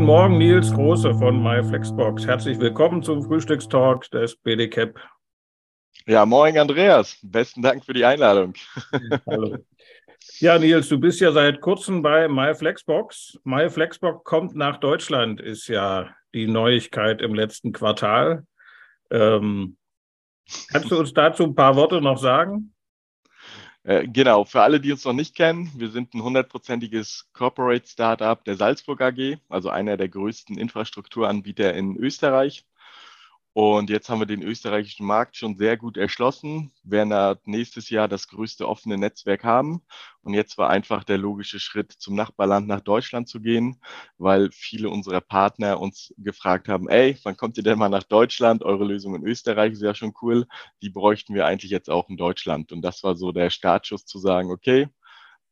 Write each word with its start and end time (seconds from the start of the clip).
Guten 0.00 0.12
Morgen, 0.12 0.38
Nils 0.38 0.72
Große 0.72 1.14
von 1.16 1.42
MyFlexbox. 1.42 2.26
Herzlich 2.26 2.58
willkommen 2.58 3.02
zum 3.02 3.22
Frühstückstalk 3.22 4.10
des 4.10 4.34
BDCAP. 4.34 4.98
Ja, 6.06 6.24
moin 6.24 6.56
Andreas. 6.56 7.18
Besten 7.22 7.60
Dank 7.60 7.84
für 7.84 7.92
die 7.92 8.06
Einladung. 8.06 8.54
Hallo. 9.26 9.58
Ja, 10.38 10.58
Nils, 10.58 10.88
du 10.88 10.98
bist 10.98 11.20
ja 11.20 11.32
seit 11.32 11.60
kurzem 11.60 12.00
bei 12.00 12.28
MyFlexbox. 12.28 13.40
MyFlexbox 13.44 14.24
kommt 14.24 14.56
nach 14.56 14.78
Deutschland, 14.78 15.38
ist 15.38 15.68
ja 15.68 16.08
die 16.32 16.46
Neuigkeit 16.46 17.20
im 17.20 17.34
letzten 17.34 17.72
Quartal. 17.72 18.46
Ähm, 19.10 19.76
kannst 20.72 20.90
du 20.90 20.98
uns 20.98 21.12
dazu 21.12 21.44
ein 21.44 21.54
paar 21.54 21.76
Worte 21.76 22.00
noch 22.00 22.16
sagen? 22.16 22.72
Äh, 23.82 24.06
genau, 24.08 24.44
für 24.44 24.62
alle, 24.62 24.80
die 24.80 24.92
uns 24.92 25.04
noch 25.04 25.12
nicht 25.14 25.34
kennen, 25.34 25.70
wir 25.74 25.90
sind 25.90 26.14
ein 26.14 26.22
hundertprozentiges 26.22 27.28
Corporate 27.32 27.86
Startup 27.88 28.42
der 28.44 28.56
Salzburg 28.56 29.00
AG, 29.00 29.38
also 29.48 29.70
einer 29.70 29.96
der 29.96 30.08
größten 30.08 30.58
Infrastrukturanbieter 30.58 31.72
in 31.74 31.96
Österreich. 31.96 32.64
Und 33.52 33.90
jetzt 33.90 34.08
haben 34.08 34.20
wir 34.20 34.26
den 34.26 34.42
österreichischen 34.42 35.04
Markt 35.04 35.36
schon 35.36 35.56
sehr 35.56 35.76
gut 35.76 35.96
erschlossen, 35.96 36.70
werden 36.84 37.36
nächstes 37.44 37.90
Jahr 37.90 38.06
das 38.06 38.28
größte 38.28 38.68
offene 38.68 38.96
Netzwerk 38.96 39.42
haben. 39.42 39.82
Und 40.22 40.34
jetzt 40.34 40.56
war 40.56 40.70
einfach 40.70 41.02
der 41.02 41.18
logische 41.18 41.58
Schritt, 41.58 41.90
zum 41.90 42.14
Nachbarland 42.14 42.68
nach 42.68 42.80
Deutschland 42.80 43.28
zu 43.28 43.40
gehen, 43.40 43.80
weil 44.18 44.50
viele 44.52 44.88
unserer 44.88 45.20
Partner 45.20 45.80
uns 45.80 46.14
gefragt 46.16 46.68
haben, 46.68 46.88
ey, 46.88 47.18
wann 47.24 47.36
kommt 47.36 47.56
ihr 47.56 47.64
denn 47.64 47.78
mal 47.78 47.88
nach 47.88 48.04
Deutschland? 48.04 48.62
Eure 48.62 48.84
Lösung 48.84 49.16
in 49.16 49.26
Österreich 49.26 49.72
ist 49.72 49.82
ja 49.82 49.96
schon 49.96 50.14
cool. 50.22 50.46
Die 50.80 50.90
bräuchten 50.90 51.34
wir 51.34 51.46
eigentlich 51.46 51.72
jetzt 51.72 51.90
auch 51.90 52.08
in 52.08 52.16
Deutschland. 52.16 52.70
Und 52.70 52.82
das 52.82 53.02
war 53.02 53.16
so 53.16 53.32
der 53.32 53.50
Startschuss 53.50 54.06
zu 54.06 54.20
sagen, 54.20 54.52
okay, 54.52 54.88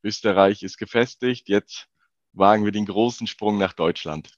Österreich 0.05 0.63
ist 0.63 0.79
gefestigt, 0.79 1.49
jetzt 1.49 1.89
wagen 2.33 2.65
wir 2.65 2.71
den 2.73 2.87
großen 2.87 3.27
Sprung 3.27 3.59
nach 3.59 3.73
Deutschland. 3.73 4.31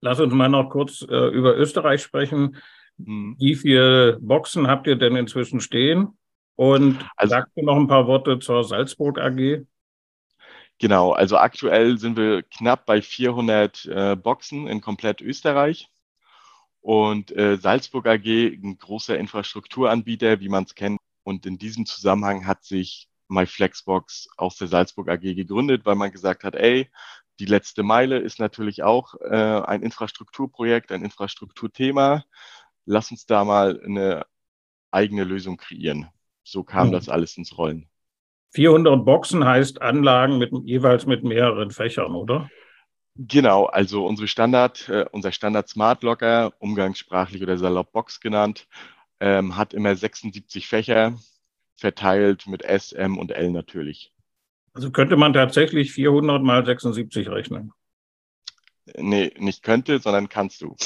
Lass 0.00 0.18
uns 0.18 0.34
mal 0.34 0.48
noch 0.48 0.70
kurz 0.70 1.02
äh, 1.02 1.28
über 1.28 1.56
Österreich 1.56 2.02
sprechen. 2.02 2.56
Mhm. 2.98 3.36
Wie 3.38 3.54
viele 3.54 4.18
Boxen 4.20 4.66
habt 4.66 4.86
ihr 4.86 4.96
denn 4.96 5.16
inzwischen 5.16 5.60
stehen? 5.60 6.18
Und 6.56 6.98
also, 7.16 7.30
sagst 7.30 7.52
du 7.56 7.64
noch 7.64 7.76
ein 7.76 7.86
paar 7.86 8.06
Worte 8.06 8.38
zur 8.40 8.64
Salzburg 8.64 9.18
AG? 9.18 9.64
Genau, 10.80 11.12
also 11.12 11.36
aktuell 11.36 11.98
sind 11.98 12.16
wir 12.16 12.42
knapp 12.42 12.86
bei 12.86 13.02
400 13.02 13.84
äh, 13.86 14.16
Boxen 14.16 14.66
in 14.68 14.80
komplett 14.80 15.20
Österreich. 15.20 15.88
Und 16.80 17.32
äh, 17.36 17.56
Salzburg 17.56 18.06
AG, 18.06 18.26
ein 18.26 18.78
großer 18.78 19.18
Infrastrukturanbieter, 19.18 20.40
wie 20.40 20.48
man 20.48 20.64
es 20.64 20.74
kennt. 20.74 21.00
Und 21.24 21.46
in 21.46 21.58
diesem 21.58 21.84
Zusammenhang 21.86 22.46
hat 22.46 22.64
sich 22.64 23.08
MyFlexbox 23.28 24.28
aus 24.36 24.56
der 24.56 24.68
Salzburg 24.68 25.08
AG 25.08 25.20
gegründet, 25.20 25.84
weil 25.84 25.96
man 25.96 26.10
gesagt 26.10 26.44
hat, 26.44 26.54
ey, 26.54 26.88
die 27.40 27.44
letzte 27.44 27.82
Meile 27.82 28.18
ist 28.18 28.40
natürlich 28.40 28.82
auch 28.82 29.14
äh, 29.20 29.60
ein 29.64 29.82
Infrastrukturprojekt, 29.82 30.90
ein 30.90 31.04
Infrastrukturthema 31.04 32.24
lass 32.88 33.10
uns 33.10 33.26
da 33.26 33.44
mal 33.44 33.80
eine 33.84 34.26
eigene 34.90 35.24
Lösung 35.24 35.58
kreieren. 35.58 36.08
So 36.42 36.64
kam 36.64 36.88
mhm. 36.88 36.92
das 36.92 37.08
alles 37.08 37.36
ins 37.36 37.56
Rollen. 37.56 37.88
400 38.54 39.04
Boxen 39.04 39.44
heißt 39.44 39.82
Anlagen 39.82 40.38
mit, 40.38 40.50
jeweils 40.64 41.04
mit 41.04 41.22
mehreren 41.22 41.70
Fächern, 41.70 42.14
oder? 42.14 42.48
Genau, 43.14 43.66
also 43.66 44.06
unsere 44.06 44.26
Standard, 44.26 44.88
äh, 44.88 45.04
unser 45.12 45.32
Standard 45.32 45.68
Smart 45.68 46.02
Locker, 46.02 46.54
umgangssprachlich 46.60 47.42
oder 47.42 47.58
salopp 47.58 47.92
Box 47.92 48.20
genannt, 48.20 48.66
ähm, 49.20 49.56
hat 49.56 49.74
immer 49.74 49.94
76 49.94 50.66
Fächer, 50.66 51.18
verteilt 51.76 52.46
mit 52.46 52.62
S, 52.62 52.92
M 52.92 53.18
und 53.18 53.32
L 53.32 53.50
natürlich. 53.50 54.12
Also 54.72 54.90
könnte 54.90 55.16
man 55.16 55.32
tatsächlich 55.32 55.92
400 55.92 56.42
mal 56.42 56.64
76 56.64 57.28
rechnen. 57.28 57.72
Nee, 58.96 59.32
nicht 59.38 59.62
könnte, 59.62 59.98
sondern 59.98 60.28
kannst 60.28 60.62
du. 60.62 60.76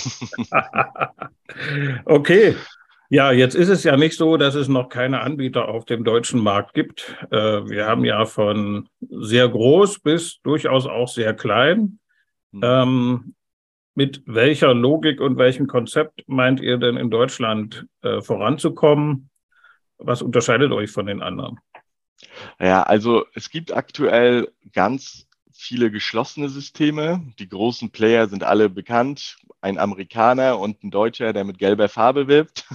okay. 2.04 2.56
Ja, 3.08 3.30
jetzt 3.30 3.54
ist 3.54 3.68
es 3.68 3.84
ja 3.84 3.96
nicht 3.98 4.16
so, 4.16 4.38
dass 4.38 4.54
es 4.54 4.68
noch 4.68 4.88
keine 4.88 5.20
Anbieter 5.20 5.68
auf 5.68 5.84
dem 5.84 6.02
deutschen 6.02 6.40
Markt 6.40 6.72
gibt. 6.72 7.14
Äh, 7.30 7.36
wir 7.68 7.86
haben 7.86 8.06
ja 8.06 8.24
von 8.24 8.88
sehr 9.00 9.48
groß 9.48 10.00
bis 10.00 10.40
durchaus 10.42 10.86
auch 10.86 11.08
sehr 11.08 11.34
klein. 11.34 11.98
Hm. 12.52 12.60
Ähm, 12.62 13.34
mit 13.94 14.22
welcher 14.24 14.72
Logik 14.72 15.20
und 15.20 15.36
welchem 15.36 15.66
Konzept 15.66 16.24
meint 16.26 16.60
ihr 16.60 16.78
denn 16.78 16.96
in 16.96 17.10
Deutschland 17.10 17.86
äh, 18.00 18.22
voranzukommen? 18.22 19.28
Was 19.98 20.22
unterscheidet 20.22 20.72
euch 20.72 20.90
von 20.90 21.06
den 21.06 21.22
anderen? 21.22 21.60
Ja, 22.58 22.82
also 22.82 23.26
es 23.34 23.50
gibt 23.50 23.76
aktuell 23.76 24.48
ganz 24.72 25.28
viele 25.62 25.90
geschlossene 25.90 26.48
Systeme. 26.48 27.22
Die 27.38 27.48
großen 27.48 27.90
Player 27.90 28.28
sind 28.28 28.42
alle 28.42 28.68
bekannt. 28.68 29.36
Ein 29.60 29.78
Amerikaner 29.78 30.58
und 30.58 30.82
ein 30.82 30.90
Deutscher, 30.90 31.32
der 31.32 31.44
mit 31.44 31.58
gelber 31.58 31.88
Farbe 31.88 32.26
wirbt. 32.26 32.66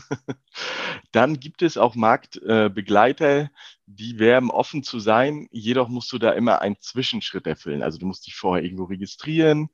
Dann 1.11 1.39
gibt 1.39 1.61
es 1.61 1.77
auch 1.77 1.95
Marktbegleiter, 1.95 3.51
die 3.85 4.19
werben 4.19 4.49
offen 4.49 4.83
zu 4.83 4.99
sein. 4.99 5.49
Jedoch 5.51 5.89
musst 5.89 6.11
du 6.13 6.17
da 6.17 6.31
immer 6.31 6.61
einen 6.61 6.79
Zwischenschritt 6.79 7.45
erfüllen. 7.45 7.83
Also 7.83 7.99
du 7.99 8.05
musst 8.05 8.25
dich 8.25 8.35
vorher 8.35 8.63
irgendwo 8.63 8.85
registrieren 8.85 9.69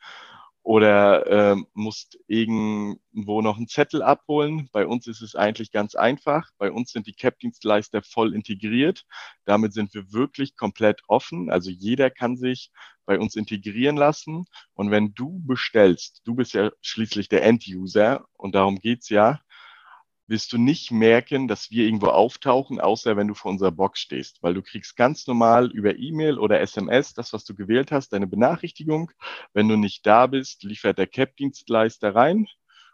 oder 0.63 1.27
äh, 1.27 1.55
musst 1.73 2.17
irgendwo 2.27 3.41
noch 3.41 3.57
einen 3.57 3.67
Zettel 3.67 4.01
abholen. 4.01 4.69
Bei 4.71 4.87
uns 4.87 5.07
ist 5.07 5.21
es 5.21 5.35
eigentlich 5.35 5.71
ganz 5.71 5.93
einfach. 5.93 6.49
Bei 6.57 6.71
uns 6.71 6.91
sind 6.91 7.05
die 7.05 7.13
CAP-Dienstleister 7.13 8.01
voll 8.01 8.33
integriert. 8.33 9.03
Damit 9.45 9.73
sind 9.73 9.93
wir 9.93 10.13
wirklich 10.13 10.55
komplett 10.55 11.01
offen. 11.07 11.51
Also 11.51 11.69
jeder 11.69 12.09
kann 12.09 12.37
sich 12.37 12.71
bei 13.05 13.19
uns 13.19 13.35
integrieren 13.35 13.97
lassen. 13.97 14.45
Und 14.73 14.89
wenn 14.89 15.13
du 15.13 15.41
bestellst, 15.45 16.21
du 16.23 16.35
bist 16.35 16.53
ja 16.53 16.71
schließlich 16.81 17.27
der 17.27 17.43
End-User 17.43 18.25
und 18.37 18.55
darum 18.55 18.79
geht's 18.79 19.09
ja, 19.09 19.41
wirst 20.27 20.53
du 20.53 20.57
nicht 20.57 20.91
merken, 20.91 21.47
dass 21.47 21.71
wir 21.71 21.85
irgendwo 21.85 22.07
auftauchen, 22.07 22.79
außer 22.79 23.17
wenn 23.17 23.27
du 23.27 23.33
vor 23.33 23.51
unserer 23.51 23.71
Box 23.71 23.99
stehst, 23.99 24.41
weil 24.41 24.53
du 24.53 24.61
kriegst 24.61 24.95
ganz 24.95 25.27
normal 25.27 25.69
über 25.71 25.97
E-Mail 25.97 26.39
oder 26.39 26.61
SMS 26.61 27.13
das, 27.13 27.33
was 27.33 27.43
du 27.45 27.55
gewählt 27.55 27.91
hast, 27.91 28.13
deine 28.13 28.27
Benachrichtigung. 28.27 29.11
Wenn 29.53 29.67
du 29.67 29.75
nicht 29.75 30.05
da 30.05 30.27
bist, 30.27 30.63
liefert 30.63 30.97
der 30.97 31.07
CAP-Dienstleister 31.07 32.15
rein 32.15 32.47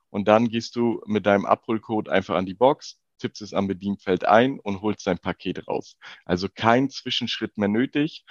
und 0.10 0.28
dann 0.28 0.50
gehst 0.50 0.76
du 0.76 1.02
mit 1.06 1.26
deinem 1.26 1.46
Abholcode 1.46 2.10
einfach 2.10 2.36
an 2.36 2.46
die 2.46 2.56
Box, 2.56 3.00
tippst 3.20 3.42
es 3.42 3.54
am 3.54 3.68
Bedienfeld 3.68 4.26
ein 4.26 4.60
und 4.60 4.82
holst 4.82 5.06
dein 5.06 5.20
Paket 5.20 5.68
raus. 5.68 5.98
Also 6.26 6.48
kein 6.50 6.90
Zwischenschritt 6.90 7.58
mehr 7.58 7.68
nötig. 7.68 8.26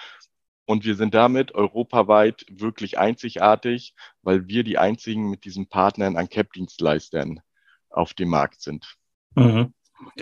Und 0.64 0.84
wir 0.84 0.96
sind 0.96 1.14
damit 1.14 1.54
europaweit 1.54 2.44
wirklich 2.50 2.98
einzigartig, 2.98 3.94
weil 4.22 4.48
wir 4.48 4.64
die 4.64 4.76
einzigen 4.76 5.30
mit 5.30 5.44
diesen 5.44 5.68
Partnern 5.68 6.16
an 6.16 6.28
CAP-Dienstleistern 6.28 7.40
auf 7.90 8.14
dem 8.14 8.28
Markt 8.28 8.60
sind. 8.60 8.96
Mhm. 9.34 9.72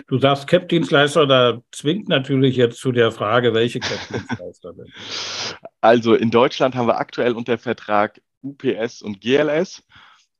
Du 0.07 0.17
sagst 0.17 0.47
CAP-Dienstleister, 0.47 1.27
da 1.27 1.61
zwingt 1.71 2.09
natürlich 2.09 2.55
jetzt 2.55 2.79
zu 2.79 2.91
der 2.91 3.11
Frage, 3.11 3.53
welche 3.53 3.79
CAP-Dienstleister 3.79 4.73
denn? 4.73 4.87
Also 5.81 6.15
in 6.15 6.31
Deutschland 6.31 6.75
haben 6.75 6.87
wir 6.87 6.97
aktuell 6.97 7.33
unter 7.33 7.57
Vertrag 7.57 8.21
UPS 8.41 9.01
und 9.01 9.21
GLS 9.21 9.83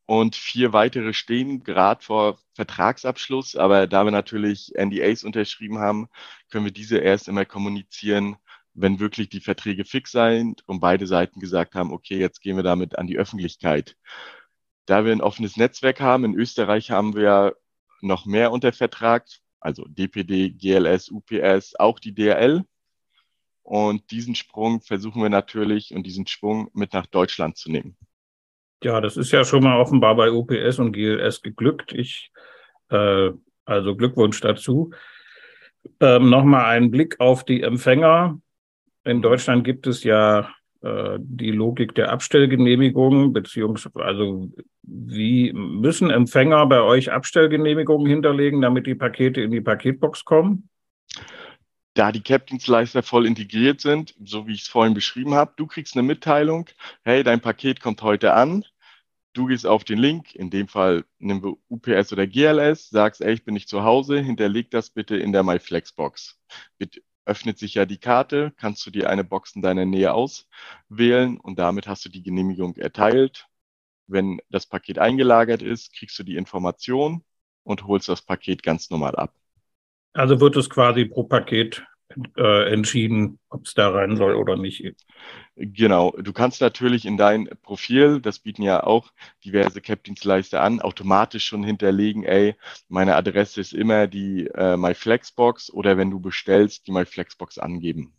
und 0.05 0.35
vier 0.35 0.73
weitere 0.73 1.13
stehen 1.13 1.63
gerade 1.63 2.03
vor 2.03 2.39
Vertragsabschluss. 2.55 3.55
Aber 3.55 3.88
da 3.88 4.03
wir 4.03 4.11
natürlich 4.11 4.73
NDAs 4.75 5.23
unterschrieben 5.23 5.79
haben, 5.79 6.07
können 6.49 6.65
wir 6.65 6.71
diese 6.71 6.97
erst 6.97 7.27
immer 7.27 7.45
kommunizieren, 7.45 8.38
wenn 8.73 8.99
wirklich 8.99 9.29
die 9.29 9.41
Verträge 9.41 9.85
fix 9.85 10.11
sind 10.11 10.67
und 10.67 10.79
beide 10.79 11.07
Seiten 11.07 11.39
gesagt 11.39 11.75
haben, 11.75 11.91
okay, 11.91 12.17
jetzt 12.19 12.41
gehen 12.41 12.55
wir 12.55 12.63
damit 12.63 12.97
an 12.97 13.07
die 13.07 13.17
Öffentlichkeit. 13.17 13.97
Da 14.88 15.03
wir 15.03 15.12
ein 15.12 15.22
offenes 15.22 15.58
Netzwerk 15.58 16.00
haben, 16.00 16.24
in 16.24 16.34
Österreich 16.34 16.92
haben 16.92 17.14
wir 17.14 17.56
noch 18.02 18.25
mehr 18.25 18.52
unter 18.53 18.72
Vertrag, 18.72 19.25
also 19.59 19.86
DPD, 19.86 20.50
GLS, 20.52 21.12
UPS, 21.12 21.75
auch 21.75 22.00
die 22.00 22.16
DRL. 22.16 22.64
Und 23.64 24.12
diesen 24.12 24.34
Sprung 24.34 24.80
versuchen 24.80 25.22
wir 25.22 25.30
natürlich 25.30 25.94
und 25.94 26.04
diesen 26.04 26.25
Schwung 26.25 26.69
mit 26.74 26.94
nach 26.94 27.06
Deutschland 27.06 27.57
zu 27.57 27.69
nehmen. 27.69 27.98
Ja, 28.81 29.01
das 29.01 29.18
ist 29.18 29.31
ja 29.31 29.44
schon 29.44 29.63
mal 29.63 29.78
offenbar 29.78 30.16
bei 30.16 30.31
UPS 30.31 30.80
und 30.80 30.94
GLS 30.94 31.42
geglückt. 31.42 31.92
Ich, 31.92 32.31
äh, 32.90 33.31
also 33.66 33.95
Glückwunsch 33.98 34.40
dazu. 34.40 34.92
Ähm, 36.00 36.30
Nochmal 36.30 36.63
ein 36.66 36.92
Blick 36.92 37.19
auf 37.19 37.44
die 37.44 37.62
Empfänger. 37.62 38.40
In 39.04 39.22
Deutschland 39.22 39.66
gibt 39.66 39.86
es 39.86 40.06
ja 40.06 40.50
die 40.81 41.51
Logik 41.51 41.95
der 41.95 42.12
Abstellgenehmigung, 42.12 43.33
beziehungsweise 43.33 44.03
also 44.03 44.51
wie 44.83 45.51
müssen 45.53 46.09
Empfänger 46.09 46.65
bei 46.68 46.81
euch 46.81 47.12
Abstellgenehmigungen 47.12 48.07
hinterlegen, 48.07 48.62
damit 48.62 48.88
die 48.88 48.95
Pakete 48.95 49.41
in 49.41 49.51
die 49.51 49.62
Paketbox 49.62 50.24
kommen? 50.24 50.69
Da 51.94 52.12
die 52.12 52.21
CAP-Dienstleister 52.21 53.01
voll 53.01 53.25
integriert 53.25 53.81
sind, 53.81 54.13
so 54.24 54.47
wie 54.47 54.53
ich 54.53 54.62
es 54.62 54.68
vorhin 54.68 54.94
beschrieben 54.94 55.33
habe, 55.33 55.53
du 55.57 55.65
kriegst 55.65 55.95
eine 55.95 56.03
Mitteilung, 56.03 56.69
hey, 57.03 57.23
dein 57.23 57.41
Paket 57.41 57.81
kommt 57.81 58.03
heute 58.03 58.33
an, 58.33 58.63
du 59.33 59.47
gehst 59.47 59.65
auf 59.65 59.83
den 59.83 59.97
Link, 59.97 60.35
in 60.35 60.50
dem 60.50 60.68
Fall 60.68 61.06
nehmen 61.19 61.44
wir 61.44 61.56
UPS 61.69 62.13
oder 62.13 62.27
GLS, 62.27 62.89
sagst, 62.89 63.21
ey, 63.21 63.33
ich 63.33 63.44
bin 63.44 63.56
nicht 63.56 63.68
zu 63.68 63.83
Hause, 63.83 64.19
hinterleg 64.19 64.69
das 64.69 64.91
bitte 64.91 65.18
in 65.18 65.31
der 65.31 65.44
MyFlexbox. 65.44 66.39
Öffnet 67.27 67.59
sich 67.59 67.74
ja 67.74 67.85
die 67.85 67.97
Karte, 67.97 68.53
kannst 68.56 68.85
du 68.85 68.89
dir 68.89 69.09
eine 69.09 69.25
Box 69.25 69.53
in 69.56 69.62
deiner 69.62 69.85
Nähe 69.85 70.13
auswählen 70.13 71.38
und 71.38 71.59
damit 71.59 71.85
hast 71.85 72.06
du 72.06 72.09
die 72.09 72.24
Genehmigung 72.24 72.77
erteilt. 72.77 73.47
Wenn 74.07 74.39
das 74.50 74.65
Paket 74.65 74.97
eingelagert 74.97 75.62
ist, 75.62 75.94
kriegst 75.94 76.18
du 76.18 76.24
die 76.24 76.38
Information 76.38 77.25
und 77.63 77.85
holst 77.85 78.07
das 78.07 78.21
Paket 78.21 78.63
ganz 78.63 78.89
normal 78.89 79.18
ab. 79.18 79.33
Also 80.13 80.39
wird 80.39 80.56
es 80.56 80.69
quasi 80.69 81.03
pro 81.03 81.25
Paket 81.25 81.85
äh, 82.36 82.71
entschieden, 82.71 83.39
ob 83.50 83.65
es 83.65 83.74
da 83.74 83.89
rein 83.89 84.15
soll 84.15 84.36
oder 84.36 84.56
nicht. 84.56 84.95
Genau, 85.56 86.12
du 86.12 86.33
kannst 86.33 86.62
natürlich 86.62 87.06
in 87.06 87.18
dein 87.18 87.50
Profil, 87.63 88.21
das 88.21 88.39
bieten 88.39 88.62
ja 88.62 88.83
auch 88.83 89.12
diverse 89.44 89.81
CAP-Dienstleister 89.81 90.62
an, 90.62 90.81
automatisch 90.81 91.45
schon 91.45 91.63
hinterlegen, 91.63 92.24
ey, 92.24 92.56
meine 92.88 93.15
Adresse 93.15 93.59
ist 93.59 93.74
immer 93.74 94.07
die 94.07 94.48
äh, 94.48 94.77
MyFlexbox 94.77 95.71
oder 95.71 95.98
wenn 95.98 96.12
du 96.12 96.19
bestellst, 96.19 96.88
die 96.88 96.92
MyFlexbox 96.92 97.57
angeben. 97.57 98.13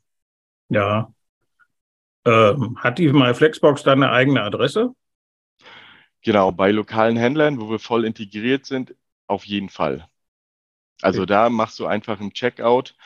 Ja. 0.68 1.12
Ähm, 2.24 2.76
hat 2.78 2.98
die 2.98 3.12
MyFlexbox 3.12 3.84
dann 3.84 4.02
eine 4.02 4.12
eigene 4.12 4.42
Adresse? 4.42 4.94
Genau, 6.22 6.52
bei 6.52 6.72
lokalen 6.72 7.16
Händlern, 7.16 7.60
wo 7.60 7.70
wir 7.70 7.78
voll 7.78 8.04
integriert 8.04 8.66
sind, 8.66 8.94
auf 9.28 9.44
jeden 9.44 9.68
Fall. 9.68 10.08
Also 11.00 11.22
okay. 11.22 11.28
da 11.28 11.50
machst 11.50 11.78
du 11.78 11.86
einfach 11.86 12.20
ein 12.20 12.32
Checkout 12.32 12.96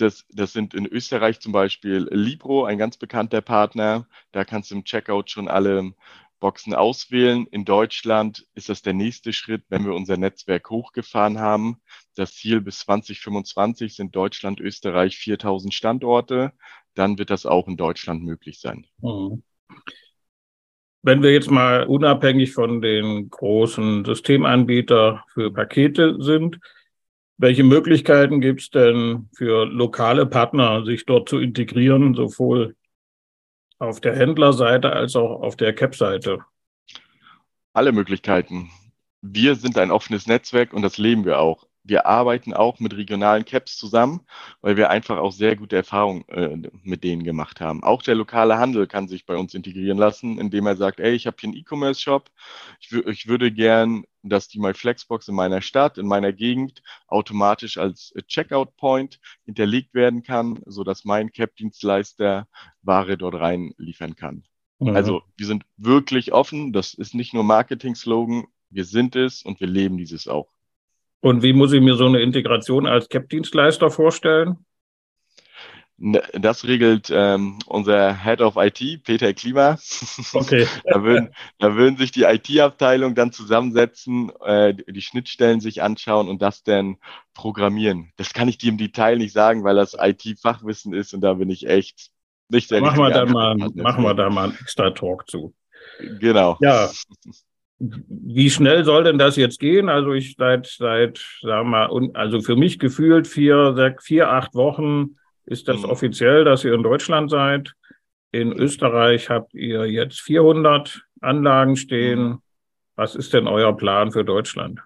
das, 0.00 0.24
das 0.30 0.52
sind 0.52 0.74
in 0.74 0.86
Österreich 0.86 1.40
zum 1.40 1.52
Beispiel 1.52 2.08
Libro, 2.10 2.64
ein 2.64 2.78
ganz 2.78 2.96
bekannter 2.96 3.40
Partner. 3.40 4.06
Da 4.32 4.44
kannst 4.44 4.70
du 4.70 4.76
im 4.76 4.84
Checkout 4.84 5.30
schon 5.30 5.48
alle 5.48 5.92
Boxen 6.40 6.74
auswählen. 6.74 7.46
In 7.50 7.64
Deutschland 7.64 8.46
ist 8.54 8.68
das 8.68 8.82
der 8.82 8.94
nächste 8.94 9.32
Schritt, 9.32 9.64
wenn 9.68 9.84
wir 9.84 9.94
unser 9.94 10.16
Netzwerk 10.16 10.70
hochgefahren 10.70 11.38
haben. 11.38 11.80
Das 12.14 12.34
Ziel 12.34 12.60
bis 12.60 12.80
2025 12.80 13.94
sind 13.94 14.14
Deutschland, 14.14 14.60
Österreich 14.60 15.16
4000 15.18 15.74
Standorte. 15.74 16.52
Dann 16.94 17.18
wird 17.18 17.30
das 17.30 17.46
auch 17.46 17.68
in 17.68 17.76
Deutschland 17.76 18.22
möglich 18.22 18.60
sein. 18.60 18.86
Mhm. 19.00 19.42
Wenn 21.02 21.22
wir 21.22 21.32
jetzt 21.32 21.50
mal 21.50 21.86
unabhängig 21.86 22.52
von 22.52 22.80
den 22.80 23.30
großen 23.30 24.04
Systemanbietern 24.04 25.20
für 25.32 25.52
Pakete 25.52 26.16
sind, 26.20 26.58
welche 27.38 27.62
Möglichkeiten 27.62 28.40
gibt 28.40 28.60
es 28.60 28.70
denn 28.70 29.28
für 29.34 29.64
lokale 29.64 30.26
Partner, 30.26 30.84
sich 30.84 31.06
dort 31.06 31.28
zu 31.28 31.38
integrieren, 31.38 32.14
sowohl 32.14 32.76
auf 33.78 34.00
der 34.00 34.16
Händlerseite 34.16 34.92
als 34.92 35.14
auch 35.14 35.40
auf 35.40 35.56
der 35.56 35.72
CAP-Seite? 35.72 36.40
Alle 37.72 37.92
Möglichkeiten. 37.92 38.70
Wir 39.22 39.54
sind 39.54 39.78
ein 39.78 39.92
offenes 39.92 40.26
Netzwerk 40.26 40.72
und 40.72 40.82
das 40.82 40.98
leben 40.98 41.24
wir 41.24 41.38
auch 41.38 41.67
wir 41.88 42.06
arbeiten 42.06 42.52
auch 42.52 42.80
mit 42.80 42.94
regionalen 42.94 43.44
Caps 43.44 43.76
zusammen, 43.76 44.20
weil 44.60 44.76
wir 44.76 44.90
einfach 44.90 45.18
auch 45.18 45.32
sehr 45.32 45.56
gute 45.56 45.76
Erfahrungen 45.76 46.28
äh, 46.28 46.70
mit 46.82 47.02
denen 47.02 47.24
gemacht 47.24 47.60
haben. 47.60 47.82
Auch 47.82 48.02
der 48.02 48.14
lokale 48.14 48.58
Handel 48.58 48.86
kann 48.86 49.08
sich 49.08 49.24
bei 49.24 49.36
uns 49.36 49.54
integrieren 49.54 49.98
lassen, 49.98 50.38
indem 50.38 50.66
er 50.66 50.76
sagt, 50.76 51.00
ey, 51.00 51.14
ich 51.14 51.26
habe 51.26 51.36
hier 51.40 51.48
einen 51.48 51.56
E-Commerce-Shop, 51.56 52.30
ich, 52.80 52.92
ich, 52.92 53.26
würde 53.26 53.50
gern, 53.50 54.04
dass 54.22 54.48
die 54.48 54.58
MyFlexbox 54.58 55.28
in 55.28 55.34
meiner 55.34 55.62
Stadt, 55.62 55.98
in 55.98 56.06
meiner 56.06 56.32
Gegend 56.32 56.82
automatisch 57.06 57.78
als 57.78 58.12
Checkout-Point 58.26 59.18
hinterlegt 59.46 59.94
werden 59.94 60.22
kann, 60.22 60.60
sodass 60.66 61.04
mein 61.04 61.32
Cap-Dienstleister 61.32 62.46
Ware 62.82 63.16
dort 63.16 63.34
rein 63.34 63.72
liefern 63.78 64.14
kann. 64.14 64.44
Mhm. 64.78 64.94
Also 64.94 65.22
wir 65.36 65.46
sind 65.46 65.64
wirklich 65.76 66.32
offen, 66.32 66.72
das 66.72 66.94
ist 66.94 67.14
nicht 67.14 67.32
nur 67.32 67.44
Marketing-Slogan, 67.44 68.44
wir 68.70 68.84
sind 68.84 69.16
es 69.16 69.42
und 69.42 69.60
wir 69.60 69.66
leben 69.66 69.96
dieses 69.96 70.28
auch. 70.28 70.48
Und 71.20 71.42
wie 71.42 71.52
muss 71.52 71.72
ich 71.72 71.80
mir 71.80 71.94
so 71.94 72.06
eine 72.06 72.20
Integration 72.20 72.86
als 72.86 73.08
CAP-Dienstleister 73.08 73.90
vorstellen? 73.90 74.64
Ne, 76.00 76.22
das 76.32 76.64
regelt 76.64 77.10
ähm, 77.12 77.58
unser 77.66 78.22
Head 78.22 78.40
of 78.40 78.54
IT, 78.56 79.02
Peter 79.02 79.34
Klima. 79.34 79.76
Okay. 80.32 80.64
da, 80.84 81.02
würden, 81.02 81.34
da 81.58 81.74
würden 81.74 81.96
sich 81.96 82.12
die 82.12 82.22
IT-Abteilung 82.22 83.16
dann 83.16 83.32
zusammensetzen, 83.32 84.30
äh, 84.44 84.74
die 84.74 85.02
Schnittstellen 85.02 85.58
sich 85.60 85.82
anschauen 85.82 86.28
und 86.28 86.40
das 86.40 86.62
dann 86.62 86.98
programmieren. 87.34 88.12
Das 88.16 88.32
kann 88.32 88.46
ich 88.46 88.58
dir 88.58 88.68
im 88.68 88.78
Detail 88.78 89.16
nicht 89.16 89.32
sagen, 89.32 89.64
weil 89.64 89.74
das 89.74 89.96
IT-Fachwissen 89.98 90.94
ist 90.94 91.14
und 91.14 91.20
da 91.20 91.34
bin 91.34 91.50
ich 91.50 91.66
echt 91.66 92.12
nicht 92.48 92.68
sehr 92.68 92.80
machen 92.80 93.00
wir 93.00 93.10
da 93.10 93.26
mal, 93.26 93.56
Machen 93.56 94.04
wir 94.04 94.14
da 94.14 94.30
mal 94.30 94.44
einen 94.50 94.58
extra 94.60 94.90
Talk 94.90 95.28
zu. 95.28 95.52
Genau. 96.20 96.56
Ja, 96.60 96.90
wie 97.78 98.50
schnell 98.50 98.84
soll 98.84 99.04
denn 99.04 99.18
das 99.18 99.36
jetzt 99.36 99.60
gehen? 99.60 99.88
Also 99.88 100.12
ich 100.12 100.34
seit, 100.36 100.66
seit, 100.66 101.18
sagen 101.42 101.70
wir 101.70 101.88
mal, 101.88 102.10
also 102.14 102.40
für 102.40 102.56
mich 102.56 102.78
gefühlt 102.78 103.26
vier, 103.28 103.96
vier, 104.00 104.30
acht 104.30 104.54
Wochen 104.54 105.16
ist 105.46 105.68
das 105.68 105.78
mhm. 105.78 105.90
offiziell, 105.90 106.44
dass 106.44 106.64
ihr 106.64 106.74
in 106.74 106.82
Deutschland 106.82 107.30
seid. 107.30 107.72
In 108.32 108.52
Österreich 108.52 109.30
habt 109.30 109.54
ihr 109.54 109.86
jetzt 109.86 110.20
400 110.20 111.02
Anlagen 111.20 111.76
stehen. 111.76 112.22
Mhm. 112.22 112.42
Was 112.96 113.14
ist 113.14 113.32
denn 113.32 113.46
euer 113.46 113.76
Plan 113.76 114.10
für 114.10 114.24
Deutschland? 114.24 114.80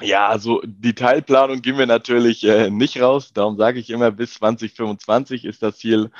Ja, 0.00 0.28
also 0.28 0.60
Detailplanung 0.64 1.62
gehen 1.62 1.78
wir 1.78 1.86
natürlich 1.86 2.44
äh, 2.44 2.70
nicht 2.70 3.00
raus. 3.00 3.32
Darum 3.32 3.56
sage 3.56 3.78
ich 3.78 3.90
immer, 3.90 4.10
bis 4.10 4.34
2025 4.34 5.44
ist 5.44 5.62
das 5.62 5.78
Ziel 5.78 6.10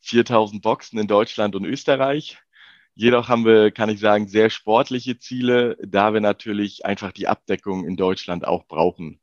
4000 0.00 0.62
Boxen 0.62 0.98
in 0.98 1.06
Deutschland 1.06 1.54
und 1.54 1.64
Österreich. 1.64 2.38
Jedoch 2.98 3.28
haben 3.28 3.44
wir, 3.44 3.70
kann 3.72 3.90
ich 3.90 4.00
sagen, 4.00 4.26
sehr 4.26 4.48
sportliche 4.48 5.18
Ziele, 5.18 5.76
da 5.86 6.14
wir 6.14 6.22
natürlich 6.22 6.86
einfach 6.86 7.12
die 7.12 7.28
Abdeckung 7.28 7.86
in 7.86 7.94
Deutschland 7.94 8.46
auch 8.46 8.66
brauchen. 8.66 9.20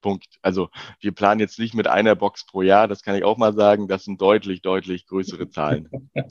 Punkt. 0.00 0.38
Also 0.40 0.68
wir 1.00 1.10
planen 1.10 1.40
jetzt 1.40 1.58
nicht 1.58 1.74
mit 1.74 1.88
einer 1.88 2.14
Box 2.14 2.46
pro 2.46 2.62
Jahr, 2.62 2.86
das 2.86 3.02
kann 3.02 3.16
ich 3.16 3.24
auch 3.24 3.38
mal 3.38 3.54
sagen. 3.54 3.88
Das 3.88 4.04
sind 4.04 4.20
deutlich, 4.20 4.62
deutlich 4.62 5.06
größere 5.06 5.50
Zahlen. 5.50 5.88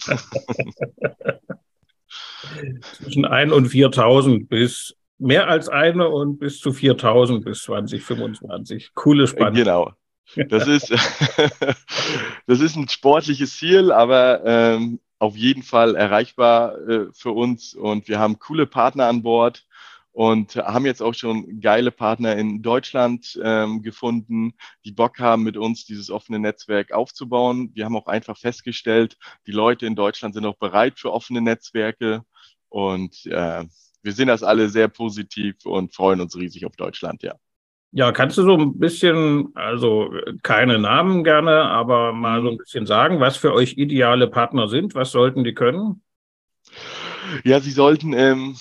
Zwischen 2.93 3.25
1 3.25 3.51
und 3.51 3.67
4.000 3.67 4.47
bis 4.47 4.95
mehr 5.17 5.49
als 5.49 5.67
eine 5.67 6.07
und 6.07 6.39
bis 6.39 6.61
zu 6.61 6.69
4.000 6.69 7.43
bis 7.43 7.63
2025. 7.63 8.93
Coole 8.93 9.27
Spanne. 9.27 9.57
Genau. 9.57 9.91
Das 10.47 10.67
ist, 10.67 10.89
das 12.47 12.61
ist 12.61 12.77
ein 12.77 12.87
sportliches 12.87 13.57
Ziel, 13.57 13.91
aber 13.91 14.41
ähm, 14.45 15.01
auf 15.21 15.37
jeden 15.37 15.61
Fall 15.61 15.95
erreichbar 15.95 16.77
äh, 16.89 17.05
für 17.13 17.31
uns 17.31 17.75
und 17.75 18.07
wir 18.07 18.17
haben 18.17 18.39
coole 18.39 18.65
Partner 18.65 19.05
an 19.05 19.21
Bord 19.21 19.67
und 20.13 20.55
haben 20.55 20.87
jetzt 20.87 21.03
auch 21.03 21.13
schon 21.13 21.61
geile 21.61 21.91
Partner 21.91 22.35
in 22.35 22.63
Deutschland 22.63 23.39
ähm, 23.43 23.83
gefunden, 23.83 24.55
die 24.83 24.91
Bock 24.91 25.19
haben, 25.19 25.43
mit 25.43 25.57
uns 25.57 25.85
dieses 25.85 26.09
offene 26.09 26.39
Netzwerk 26.39 26.91
aufzubauen. 26.91 27.69
Wir 27.75 27.85
haben 27.85 27.95
auch 27.95 28.07
einfach 28.07 28.35
festgestellt, 28.35 29.15
die 29.45 29.51
Leute 29.51 29.85
in 29.85 29.95
Deutschland 29.95 30.33
sind 30.33 30.45
auch 30.47 30.57
bereit 30.57 30.99
für 30.99 31.13
offene 31.13 31.41
Netzwerke 31.41 32.23
und 32.69 33.23
äh, 33.27 33.65
wir 34.01 34.13
sehen 34.13 34.27
das 34.27 34.41
alle 34.41 34.69
sehr 34.69 34.87
positiv 34.87 35.65
und 35.65 35.93
freuen 35.93 36.19
uns 36.19 36.35
riesig 36.35 36.65
auf 36.65 36.75
Deutschland, 36.75 37.21
ja. 37.21 37.35
Ja, 37.93 38.13
kannst 38.13 38.37
du 38.37 38.43
so 38.43 38.55
ein 38.55 38.79
bisschen, 38.79 39.51
also 39.53 40.13
keine 40.43 40.79
Namen 40.79 41.23
gerne, 41.25 41.63
aber 41.63 42.13
mal 42.13 42.41
so 42.41 42.49
ein 42.49 42.57
bisschen 42.57 42.85
sagen, 42.85 43.19
was 43.19 43.35
für 43.35 43.53
euch 43.53 43.73
ideale 43.77 44.27
Partner 44.27 44.69
sind? 44.69 44.95
Was 44.95 45.11
sollten 45.11 45.43
die 45.43 45.53
können? 45.53 46.01
Ja, 47.43 47.59
sie 47.59 47.71
sollten 47.71 48.13
im 48.13 48.55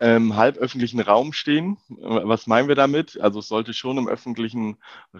ähm, 0.00 0.36
halböffentlichen 0.36 1.00
Raum 1.00 1.32
stehen. 1.32 1.78
Was 1.88 2.46
meinen 2.46 2.68
wir 2.68 2.74
damit? 2.74 3.18
Also 3.20 3.40
es 3.40 3.48
sollte 3.48 3.74
schon 3.74 3.98
im 3.98 4.08
öffentlichen 4.08 4.76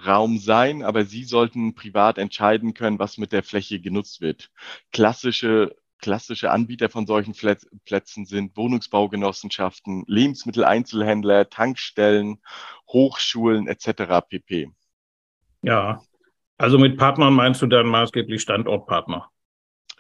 Raum 0.07 0.39
sein, 0.39 0.83
aber 0.83 1.05
sie 1.05 1.25
sollten 1.25 1.75
privat 1.75 2.19
entscheiden 2.19 2.75
können, 2.75 2.99
was 2.99 3.19
mit 3.19 3.33
der 3.33 3.43
Fläche 3.43 3.81
genutzt 3.81 4.21
wird. 4.21 4.51
Klassische 4.93 5.77
Klassische 5.99 6.51
Anbieter 6.51 6.89
von 6.89 7.07
solchen 7.07 7.35
Plätzen 7.85 8.27
sind 8.27 8.57
Wohnungsbaugenossenschaften, 8.57 10.05
Lebensmitteleinzelhändler, 10.07 11.49
Tankstellen, 11.49 12.39
Hochschulen 12.89 13.67
etc. 13.67 14.27
pp. 14.29 14.71
Ja, 15.63 16.01
also 16.59 16.79
mit 16.79 16.97
Partnern 16.97 17.35
meinst 17.35 17.63
du 17.63 17.67
dann 17.67 17.87
maßgeblich 17.87 18.41
Standortpartner? 18.43 19.31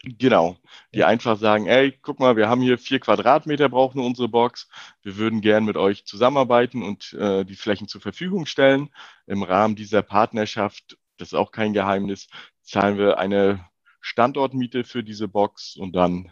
Genau, 0.02 0.56
die 0.94 1.00
ja. 1.00 1.06
einfach 1.08 1.36
sagen, 1.36 1.66
ey, 1.66 1.98
guck 2.00 2.20
mal, 2.20 2.36
wir 2.36 2.48
haben 2.48 2.60
hier 2.60 2.78
vier 2.78 3.00
Quadratmeter, 3.00 3.68
brauchen 3.68 4.00
unsere 4.00 4.28
Box. 4.28 4.68
Wir 5.02 5.16
würden 5.16 5.40
gern 5.40 5.64
mit 5.64 5.76
euch 5.76 6.04
zusammenarbeiten 6.04 6.82
und 6.82 7.12
äh, 7.14 7.44
die 7.44 7.56
Flächen 7.56 7.88
zur 7.88 8.00
Verfügung 8.00 8.46
stellen. 8.46 8.90
Im 9.26 9.42
Rahmen 9.42 9.74
dieser 9.74 10.02
Partnerschaft, 10.02 10.96
das 11.16 11.28
ist 11.28 11.34
auch 11.34 11.50
kein 11.50 11.72
Geheimnis, 11.72 12.28
zahlen 12.62 12.98
wir 12.98 13.18
eine 13.18 13.64
Standortmiete 14.06 14.84
für 14.84 15.02
diese 15.02 15.26
Box 15.26 15.76
und 15.76 15.96
dann 15.96 16.30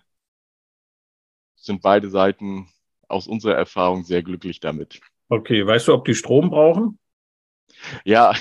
sind 1.56 1.82
beide 1.82 2.08
Seiten 2.08 2.68
aus 3.08 3.26
unserer 3.26 3.56
Erfahrung 3.56 4.04
sehr 4.04 4.22
glücklich 4.22 4.60
damit. 4.60 5.00
Okay, 5.28 5.66
weißt 5.66 5.88
du, 5.88 5.94
ob 5.94 6.04
die 6.04 6.14
Strom 6.14 6.50
brauchen? 6.50 7.00
Ja, 8.04 8.32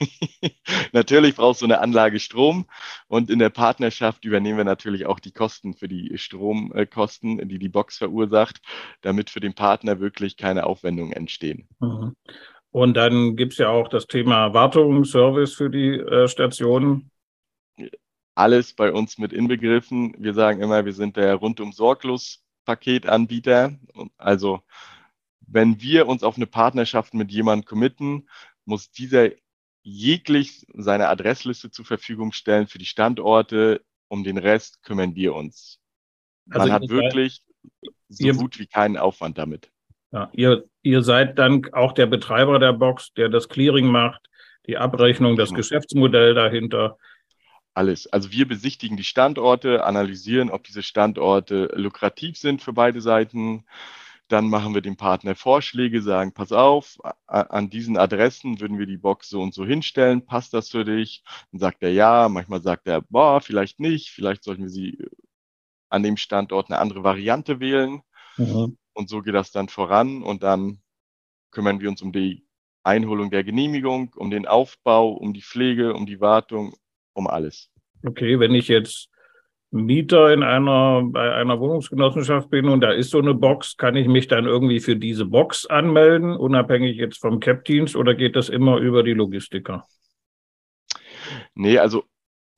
natürlich 0.92 1.36
braucht 1.36 1.58
so 1.58 1.66
eine 1.66 1.80
Anlage 1.80 2.18
Strom 2.20 2.64
und 3.06 3.28
in 3.28 3.38
der 3.38 3.50
Partnerschaft 3.50 4.24
übernehmen 4.24 4.56
wir 4.56 4.64
natürlich 4.64 5.04
auch 5.04 5.20
die 5.20 5.32
Kosten 5.32 5.74
für 5.74 5.86
die 5.86 6.16
Stromkosten, 6.16 7.46
die 7.50 7.58
die 7.58 7.68
Box 7.68 7.98
verursacht, 7.98 8.62
damit 9.02 9.28
für 9.28 9.40
den 9.40 9.52
Partner 9.52 10.00
wirklich 10.00 10.38
keine 10.38 10.64
Aufwendungen 10.64 11.12
entstehen. 11.12 11.68
Mhm. 11.80 12.16
Und 12.70 12.96
dann 12.96 13.36
gibt 13.36 13.52
es 13.52 13.58
ja 13.58 13.68
auch 13.68 13.88
das 13.88 14.06
Thema 14.06 14.54
Wartung, 14.54 15.04
Service 15.04 15.52
für 15.54 15.68
die 15.68 15.98
äh, 15.98 16.28
Stationen 16.28 17.10
alles 18.40 18.72
bei 18.72 18.90
uns 18.90 19.18
mit 19.18 19.34
inbegriffen. 19.34 20.14
Wir 20.18 20.32
sagen 20.32 20.62
immer, 20.62 20.86
wir 20.86 20.94
sind 20.94 21.16
der 21.16 21.34
rundum 21.34 21.72
sorglos 21.72 22.42
Paketanbieter. 22.64 23.78
Also 24.16 24.62
wenn 25.40 25.80
wir 25.82 26.08
uns 26.08 26.22
auf 26.22 26.36
eine 26.36 26.46
Partnerschaft 26.46 27.12
mit 27.12 27.30
jemandem 27.30 27.66
committen, 27.66 28.28
muss 28.64 28.90
dieser 28.90 29.28
jeglich 29.82 30.66
seine 30.72 31.08
Adressliste 31.08 31.70
zur 31.70 31.84
Verfügung 31.84 32.32
stellen 32.32 32.66
für 32.66 32.78
die 32.78 32.86
Standorte. 32.86 33.82
Um 34.08 34.24
den 34.24 34.38
Rest 34.38 34.82
kümmern 34.82 35.14
wir 35.14 35.34
uns. 35.34 35.78
Man 36.46 36.62
also 36.62 36.72
hat 36.72 36.88
wirklich 36.88 37.42
so 38.08 38.26
ihr, 38.26 38.34
gut 38.34 38.58
wie 38.58 38.66
keinen 38.66 38.96
Aufwand 38.96 39.38
damit. 39.38 39.70
Ja, 40.10 40.30
ihr, 40.32 40.64
ihr 40.82 41.02
seid 41.02 41.38
dann 41.38 41.72
auch 41.72 41.92
der 41.92 42.06
Betreiber 42.06 42.58
der 42.58 42.72
Box, 42.72 43.12
der 43.12 43.28
das 43.28 43.48
Clearing 43.48 43.86
macht, 43.86 44.28
die 44.66 44.78
Abrechnung, 44.78 45.36
das 45.36 45.50
genau. 45.50 45.58
Geschäftsmodell 45.58 46.34
dahinter. 46.34 46.98
Alles. 47.74 48.06
Also 48.08 48.32
wir 48.32 48.48
besichtigen 48.48 48.96
die 48.96 49.04
Standorte, 49.04 49.84
analysieren, 49.84 50.50
ob 50.50 50.64
diese 50.64 50.82
Standorte 50.82 51.70
lukrativ 51.74 52.36
sind 52.36 52.62
für 52.62 52.72
beide 52.72 53.00
Seiten. 53.00 53.64
Dann 54.28 54.48
machen 54.48 54.74
wir 54.74 54.80
dem 54.80 54.96
Partner 54.96 55.34
Vorschläge, 55.34 56.02
sagen, 56.02 56.32
pass 56.32 56.52
auf, 56.52 56.98
an 57.26 57.70
diesen 57.70 57.96
Adressen 57.96 58.60
würden 58.60 58.78
wir 58.78 58.86
die 58.86 58.96
Box 58.96 59.28
so 59.28 59.40
und 59.40 59.54
so 59.54 59.64
hinstellen, 59.64 60.24
passt 60.24 60.54
das 60.54 60.68
für 60.68 60.84
dich? 60.84 61.24
Dann 61.52 61.60
sagt 61.60 61.82
er 61.82 61.92
ja, 61.92 62.28
manchmal 62.28 62.62
sagt 62.62 62.86
er, 62.86 63.02
boah, 63.02 63.40
vielleicht 63.40 63.80
nicht, 63.80 64.10
vielleicht 64.10 64.44
sollten 64.44 64.62
wir 64.62 64.70
sie 64.70 64.98
an 65.88 66.02
dem 66.02 66.16
Standort 66.16 66.70
eine 66.70 66.78
andere 66.78 67.02
Variante 67.02 67.60
wählen. 67.60 68.02
Mhm. 68.36 68.78
Und 68.92 69.08
so 69.08 69.22
geht 69.22 69.34
das 69.34 69.52
dann 69.52 69.68
voran 69.68 70.22
und 70.22 70.42
dann 70.42 70.80
kümmern 71.50 71.80
wir 71.80 71.88
uns 71.88 72.02
um 72.02 72.12
die 72.12 72.46
Einholung 72.82 73.30
der 73.30 73.44
Genehmigung, 73.44 74.12
um 74.16 74.30
den 74.30 74.46
Aufbau, 74.46 75.12
um 75.12 75.34
die 75.34 75.42
Pflege, 75.42 75.94
um 75.94 76.06
die 76.06 76.20
Wartung, 76.20 76.74
um 77.12 77.26
alles. 77.26 77.70
Okay, 78.04 78.38
wenn 78.40 78.54
ich 78.54 78.68
jetzt 78.68 79.08
Mieter 79.70 80.32
in 80.32 80.42
einer, 80.42 81.02
bei 81.04 81.32
einer 81.34 81.60
Wohnungsgenossenschaft 81.60 82.50
bin 82.50 82.68
und 82.68 82.80
da 82.80 82.90
ist 82.90 83.10
so 83.10 83.18
eine 83.18 83.34
Box, 83.34 83.76
kann 83.76 83.94
ich 83.94 84.08
mich 84.08 84.26
dann 84.26 84.46
irgendwie 84.46 84.80
für 84.80 84.96
diese 84.96 85.26
Box 85.26 85.66
anmelden, 85.66 86.34
unabhängig 86.34 86.96
jetzt 86.96 87.20
vom 87.20 87.38
Cap-Dienst 87.38 87.94
oder 87.94 88.14
geht 88.14 88.34
das 88.34 88.48
immer 88.48 88.78
über 88.78 89.02
die 89.02 89.14
Logistiker? 89.14 89.86
Nee, 91.54 91.78
also 91.78 92.04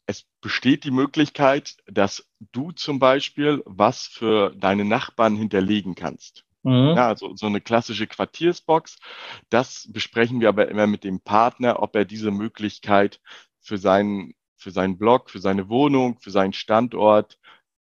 es 0.07 0.25
besteht 0.41 0.85
die 0.85 0.91
Möglichkeit, 0.91 1.77
dass 1.87 2.29
du 2.53 2.73
zum 2.73 2.99
Beispiel 2.99 3.63
was 3.67 4.07
für 4.07 4.55
deine 4.57 4.85
Nachbarn 4.85 5.37
hinterlegen 5.37 5.95
kannst. 5.95 6.45
Mhm. 6.63 6.95
Ja, 6.97 7.09
also 7.09 7.35
so 7.35 7.47
eine 7.47 7.61
klassische 7.61 8.07
Quartiersbox. 8.07 8.99
Das 9.51 9.89
besprechen 9.91 10.41
wir 10.41 10.49
aber 10.49 10.69
immer 10.69 10.87
mit 10.87 11.05
dem 11.05 11.21
Partner, 11.21 11.83
ob 11.83 11.95
er 11.97 12.05
diese 12.05 12.31
Möglichkeit 12.31 13.21
für 13.61 13.79
seinen, 13.79 14.35
für 14.63 14.71
seinen 14.71 14.99
Blog, 14.99 15.31
für 15.31 15.41
seine 15.41 15.69
Wohnung, 15.69 16.19
für 16.19 16.31
seinen 16.31 16.53
Standort 16.53 17.39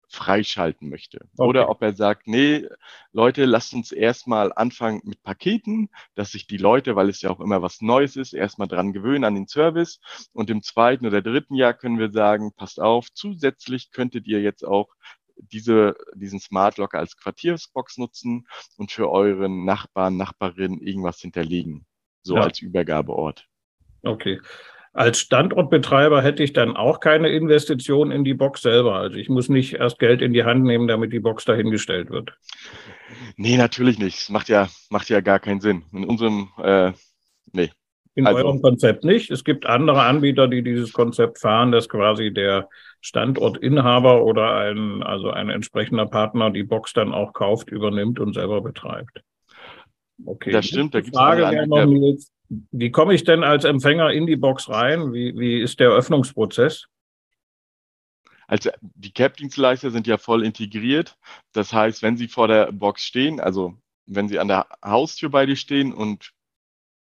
freischalten 0.09 0.89
möchte. 0.89 1.19
Okay. 1.37 1.49
Oder 1.49 1.69
ob 1.69 1.83
er 1.83 1.93
sagt, 1.93 2.27
nee, 2.27 2.67
Leute, 3.13 3.45
lasst 3.45 3.75
uns 3.75 3.93
erstmal 3.93 4.53
anfangen 4.53 5.03
mit 5.05 5.23
Paketen, 5.23 5.91
dass 6.15 6.33
sich 6.33 6.47
die 6.47 6.57
Leute, 6.57 6.97
weil 6.97 7.09
es 7.09 7.21
ja 7.21 7.31
auch 7.31 7.41
immer 7.41 7.63
was 7.63 7.81
Neues 7.81 8.17
ist, 8.17 8.33
erstmal 8.33 8.69
dran 8.69 8.93
gewöhnen 8.93 9.25
an 9.25 9.35
den 9.35 9.49
Service. 9.49 10.01
Und 10.33 10.51
im 10.51 10.63
zweiten 10.63 11.07
oder 11.07 11.21
dritten 11.21 11.55
Jahr 11.55 11.75
können 11.75 11.99
wir 11.99 12.13
sagen, 12.13 12.53
passt 12.55 12.81
auf, 12.81 13.13
zusätzlich 13.13 13.91
könntet 13.91 14.27
ihr 14.27 14.41
jetzt 14.41 14.65
auch 14.65 14.95
diese, 15.37 15.97
diesen 16.15 16.39
Smart 16.39 16.79
Locker 16.79 16.99
als 16.99 17.17
Quartiersbox 17.17 17.99
nutzen 17.99 18.47
und 18.77 18.93
für 18.93 19.11
euren 19.11 19.65
Nachbarn, 19.65 20.17
Nachbarinnen 20.17 20.81
irgendwas 20.81 21.21
hinterlegen. 21.21 21.87
So 22.23 22.37
ja. 22.37 22.43
als 22.43 22.61
Übergabeort. 22.61 23.47
Okay. 24.03 24.41
Als 24.95 25.19
Standortbetreiber 25.19 26.23
hätte 26.23 26.45
ich 26.45 26.53
dann 26.53 26.77
auch 26.77 27.01
keine 27.01 27.29
Investition 27.29 28.13
in 28.13 28.23
die 28.23 28.33
Box 28.33 28.63
selber. 28.63 28.95
Also 28.95 29.17
ich 29.17 29.29
muss 29.29 29.49
nicht 29.49 29.75
erst 29.75 29.99
Geld 29.99 30.23
in 30.23 30.33
die 30.33 30.45
Hand 30.45 30.63
nehmen, 30.63 30.87
damit 30.87 31.13
die 31.13 31.19
Box 31.19 31.45
dahingestellt 31.45 32.11
wird. 32.11 32.33
Nee, 33.37 33.57
natürlich 33.57 33.99
nicht. 33.99 34.21
Das 34.21 34.29
macht 34.29 34.49
ja, 34.49 34.69
macht 34.91 35.09
ja 35.09 35.21
gar 35.21 35.41
keinen 35.41 35.61
Sinn. 35.61 35.83
In 35.93 36.05
unserem, 36.05 36.51
äh, 36.63 36.93
nee. 37.53 37.71
In 38.15 38.29
also, 38.29 38.39
eurem 38.39 38.63
Konzept 38.63 39.03
nicht. 39.03 39.33
Es 39.33 39.43
gibt 39.43 39.67
andere 39.67 40.03
Anbieter, 40.03 40.47
die 40.47 40.63
dieses 40.63 40.93
Konzept 40.93 41.41
fahren, 41.41 41.73
dass 41.73 41.89
quasi 41.89 42.33
der 42.33 42.69
Standortinhaber 43.01 44.25
oder 44.25 44.55
ein, 44.55 45.03
also 45.03 45.31
ein 45.31 45.51
entsprechender 45.51 46.07
Partner 46.07 46.51
die 46.51 46.63
Box 46.63 46.93
dann 46.93 47.13
auch 47.13 47.33
kauft, 47.33 47.69
übernimmt 47.69 48.21
und 48.21 48.35
selber 48.35 48.61
betreibt. 48.61 49.23
Okay. 50.25 50.53
Das 50.53 50.67
stimmt. 50.67 50.95
Da 50.95 51.01
gibt 51.01 51.17
es 51.17 51.21
Frage 51.21 51.67
noch, 51.67 51.85
Nils, 51.85 52.31
wie 52.49 52.91
komme 52.91 53.15
ich 53.15 53.25
denn 53.25 53.43
als 53.43 53.65
Empfänger 53.65 54.11
in 54.11 54.27
die 54.27 54.37
Box 54.37 54.69
rein? 54.69 55.13
Wie, 55.13 55.37
wie 55.39 55.61
ist 55.61 55.81
der 55.81 55.91
Öffnungsprozess? 55.91 56.87
Also 58.47 58.71
die 58.81 59.13
CAP-Dienstleister 59.13 59.91
sind 59.91 60.07
ja 60.07 60.19
voll 60.19 60.45
integriert. 60.45 61.17
Das 61.53 61.73
heißt, 61.73 62.03
wenn 62.03 62.17
Sie 62.17 62.29
vor 62.29 62.49
der 62.49 62.73
Box 62.73 63.05
stehen, 63.05 63.41
also 63.41 63.75
wenn 64.07 64.29
Sie 64.29 64.39
an 64.39 64.49
der 64.49 64.67
Haustür 64.85 65.31
bei 65.31 65.47
dir 65.47 65.57
stehen 65.57 65.95
und 65.95 66.33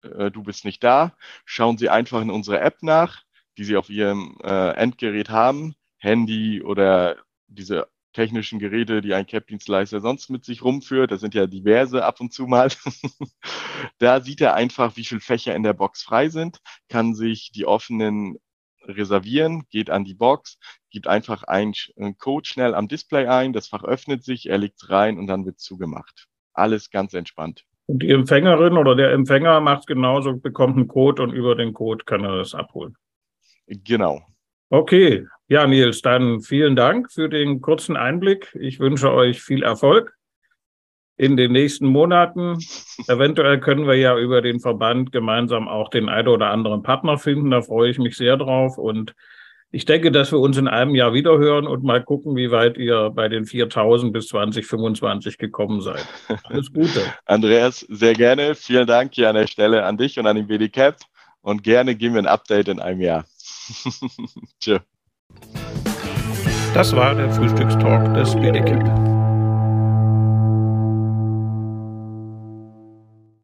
äh, 0.03 0.29
du 0.29 0.43
bist 0.43 0.65
nicht 0.65 0.83
da, 0.83 1.15
schauen 1.45 1.77
Sie 1.77 1.89
einfach 1.89 2.21
in 2.21 2.29
unsere 2.29 2.59
App 2.59 2.83
nach, 2.83 3.23
die 3.57 3.63
Sie 3.63 3.77
auf 3.77 3.89
Ihrem 3.89 4.37
äh, 4.43 4.71
Endgerät 4.75 5.29
haben, 5.29 5.75
Handy 5.97 6.61
oder 6.61 7.17
diese 7.47 7.87
technischen 8.13 8.59
Geräte, 8.59 9.01
die 9.01 9.13
ein 9.13 9.25
CAP-Dienstleister 9.25 9.99
sonst 9.99 10.29
mit 10.29 10.45
sich 10.45 10.63
rumführt. 10.63 11.11
Das 11.11 11.21
sind 11.21 11.33
ja 11.33 11.47
diverse 11.47 12.05
ab 12.05 12.21
und 12.21 12.31
zu 12.31 12.47
mal. 12.47 12.69
da 13.97 14.21
sieht 14.21 14.41
er 14.41 14.53
einfach, 14.53 14.95
wie 14.95 15.03
viele 15.03 15.21
Fächer 15.21 15.55
in 15.55 15.63
der 15.63 15.73
Box 15.73 16.03
frei 16.03 16.29
sind, 16.29 16.59
kann 16.89 17.15
sich 17.15 17.51
die 17.51 17.65
offenen 17.65 18.37
reservieren, 18.85 19.63
geht 19.69 19.89
an 19.89 20.03
die 20.03 20.13
Box, 20.13 20.57
gibt 20.89 21.07
einfach 21.07 21.43
einen 21.43 21.73
Code 22.17 22.47
schnell 22.47 22.75
am 22.75 22.87
Display 22.87 23.27
ein, 23.27 23.53
das 23.53 23.67
Fach 23.67 23.83
öffnet 23.83 24.23
sich, 24.23 24.49
er 24.49 24.57
legt 24.57 24.81
es 24.81 24.89
rein 24.89 25.17
und 25.17 25.27
dann 25.27 25.45
wird 25.45 25.59
zugemacht. 25.59 26.27
Alles 26.53 26.89
ganz 26.91 27.13
entspannt. 27.13 27.65
Und 27.85 28.03
die 28.03 28.11
Empfängerin 28.11 28.77
oder 28.77 28.95
der 28.95 29.11
Empfänger 29.11 29.59
macht 29.59 29.87
genauso, 29.87 30.37
bekommt 30.37 30.77
einen 30.77 30.87
Code 30.87 31.23
und 31.23 31.31
über 31.31 31.55
den 31.55 31.73
Code 31.73 32.05
kann 32.05 32.23
er 32.23 32.37
das 32.37 32.55
abholen. 32.55 32.95
Genau. 33.67 34.21
Okay, 34.69 35.25
ja, 35.47 35.67
Nils, 35.67 36.01
dann 36.01 36.41
vielen 36.41 36.75
Dank 36.75 37.11
für 37.11 37.29
den 37.29 37.61
kurzen 37.61 37.95
Einblick. 37.95 38.55
Ich 38.59 38.79
wünsche 38.79 39.11
euch 39.11 39.41
viel 39.41 39.63
Erfolg 39.63 40.13
in 41.15 41.37
den 41.37 41.51
nächsten 41.51 41.85
Monaten. 41.85 42.57
Eventuell 43.07 43.59
können 43.59 43.87
wir 43.87 43.95
ja 43.95 44.17
über 44.17 44.41
den 44.41 44.59
Verband 44.59 45.11
gemeinsam 45.11 45.67
auch 45.67 45.89
den 45.89 46.09
einen 46.09 46.27
oder 46.27 46.49
anderen 46.49 46.81
Partner 46.81 47.17
finden. 47.17 47.51
Da 47.51 47.61
freue 47.61 47.89
ich 47.89 47.99
mich 47.99 48.17
sehr 48.17 48.37
drauf. 48.37 48.77
Und 48.77 49.13
ich 49.71 49.85
denke, 49.85 50.11
dass 50.11 50.31
wir 50.31 50.39
uns 50.39 50.57
in 50.57 50.67
einem 50.67 50.95
Jahr 50.95 51.13
wiederhören 51.13 51.67
und 51.67 51.83
mal 51.83 52.03
gucken, 52.03 52.35
wie 52.35 52.51
weit 52.51 52.77
ihr 52.77 53.11
bei 53.11 53.27
den 53.27 53.45
4000 53.45 54.11
bis 54.13 54.27
2025 54.27 55.37
gekommen 55.37 55.81
seid. 55.81 56.05
Alles 56.43 56.71
Gute. 56.71 57.01
Andreas, 57.25 57.79
sehr 57.89 58.13
gerne. 58.13 58.55
Vielen 58.55 58.87
Dank 58.87 59.13
hier 59.13 59.29
an 59.29 59.35
der 59.35 59.47
Stelle 59.47 59.85
an 59.85 59.97
dich 59.97 60.17
und 60.17 60.27
an 60.27 60.35
den 60.35 60.47
BDCAP. 60.47 60.97
Und 61.41 61.63
gerne 61.63 61.95
geben 61.95 62.15
wir 62.15 62.21
ein 62.21 62.27
Update 62.27 62.69
in 62.69 62.79
einem 62.79 63.01
Jahr. 63.01 63.25
Tschö. 64.59 64.79
Das 66.73 66.95
war 66.95 67.13
der 67.15 67.31
Frühstückstalk 67.31 68.13
des 68.15 68.33
BDKIP. 68.35 69.12